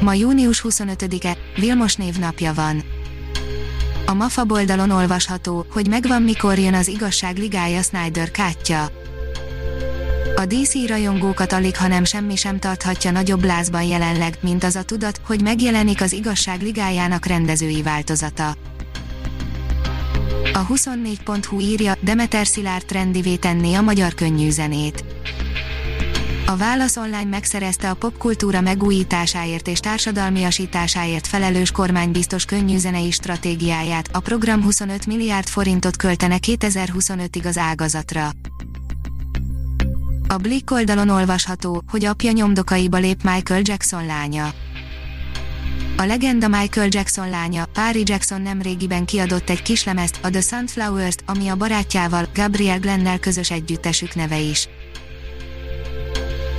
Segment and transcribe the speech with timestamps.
[0.00, 2.82] Ma június 25-e, Vilmos névnapja van.
[4.06, 8.88] A MAFA boldalon olvasható, hogy megvan mikor jön az igazság ligája Snyder kátja.
[10.36, 15.20] A DC rajongókat alig, hanem semmi sem tarthatja nagyobb lázban jelenleg, mint az a tudat,
[15.26, 18.56] hogy megjelenik az igazság ligájának rendezői változata.
[20.52, 25.04] A 24.hu írja, Demeter Szilárd trendivé tenné a magyar könnyűzenét.
[26.48, 34.62] A Válasz Online megszerezte a popkultúra megújításáért és társadalmiasításáért felelős kormánybiztos könnyűzenei stratégiáját, a program
[34.62, 38.30] 25 milliárd forintot költene 2025-ig az ágazatra.
[40.28, 44.52] A Blick oldalon olvasható, hogy apja nyomdokaiba lép Michael Jackson lánya.
[45.96, 51.48] A legenda Michael Jackson lánya, Pári Jackson nemrégiben kiadott egy kislemezt, a The Sunflowers-t, ami
[51.48, 54.68] a barátjával, Gabriel Glennel közös együttesük neve is.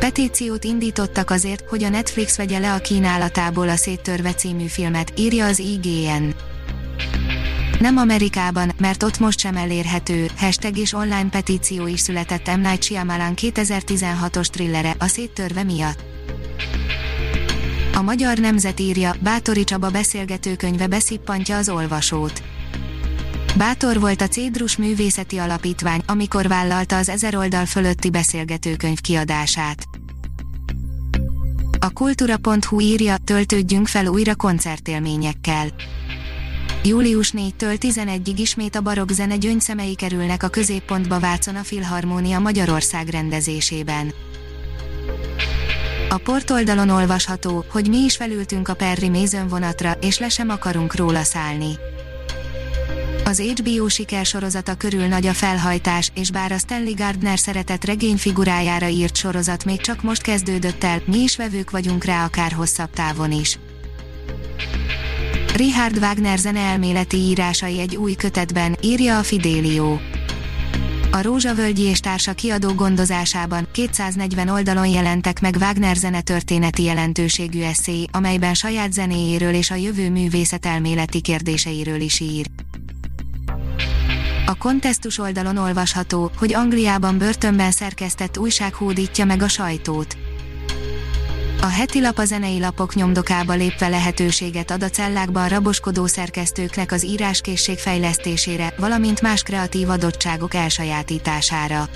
[0.00, 5.46] Petíciót indítottak azért, hogy a Netflix vegye le a kínálatából a Széttörve című filmet, írja
[5.46, 6.34] az IGN.
[7.80, 12.60] Nem Amerikában, mert ott most sem elérhető, hashtag és online petíció is született M.
[12.60, 16.02] Night Shyamalan 2016-os thrillere, a Széttörve miatt.
[17.94, 22.42] A magyar nemzet írja, Bátori Csaba beszélgetőkönyve beszippantja az olvasót.
[23.56, 29.84] Bátor volt a Cédrus Művészeti Alapítvány, amikor vállalta az ezer oldal fölötti beszélgetőkönyv kiadását.
[31.78, 35.68] A kultúra.hu írja, töltődjünk fel újra koncertélményekkel.
[36.84, 43.08] Július 4-től 11-ig ismét a barokk zene gyöngyszemei kerülnek a középpontba Vácon a Filharmónia Magyarország
[43.08, 44.12] rendezésében.
[46.08, 51.22] A portoldalon olvasható, hogy mi is felültünk a Perri mézönvonatra, és le sem akarunk róla
[51.22, 51.78] szállni.
[53.30, 58.88] Az HBO sikersorozata körül nagy a felhajtás, és bár a Stanley Gardner szeretett regény figurájára
[58.88, 63.32] írt sorozat még csak most kezdődött el, mi is vevők vagyunk rá akár hosszabb távon
[63.32, 63.58] is.
[65.56, 69.98] Richard Wagner zene elméleti írásai egy új kötetben, írja a Fidelio.
[71.10, 78.06] A Rózsavölgyi és társa kiadó gondozásában 240 oldalon jelentek meg Wagner zene történeti jelentőségű eszély,
[78.12, 82.46] amelyben saját zenéjéről és a jövő művészet elméleti kérdéseiről is ír.
[84.50, 90.16] A kontesztus oldalon olvasható, hogy Angliában börtönben szerkesztett újság hódítja meg a sajtót.
[91.60, 97.04] A heti lap a zenei lapok nyomdokába lépve lehetőséget ad a cellákban raboskodó szerkesztőknek az
[97.04, 101.88] íráskészség fejlesztésére, valamint más kreatív adottságok elsajátítására.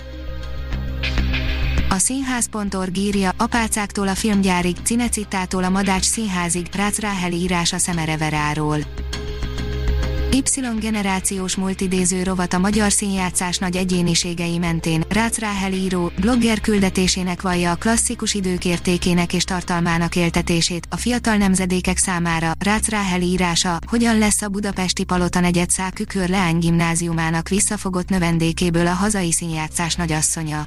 [1.88, 7.78] A színház.org írja, apácáktól a filmgyárig, Cinecittától a Madács színházig, Rácz Ráhel írás a
[10.42, 10.74] Szemereveráról.
[10.74, 17.70] Y-generációs multidéző rovat a magyar színjátszás nagy egyéniségei mentén, Rácz Ráhel író, blogger küldetésének vallja
[17.70, 24.18] a klasszikus idők értékének és tartalmának éltetését, a fiatal nemzedékek számára, Rácz Ráhel írása, hogyan
[24.18, 30.66] lesz a budapesti Palota negyed Szákükör Leány gimnáziumának visszafogott növendékéből a hazai színjátszás nagyasszonya.